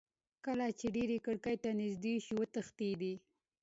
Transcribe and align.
کله 0.45 0.67
چې 0.79 0.87
دېو 0.95 1.17
کړکۍ 1.25 1.55
ته 1.63 1.69
نیژدې 1.79 2.15
شو 2.25 2.33
وتښتېدی. 2.39 3.13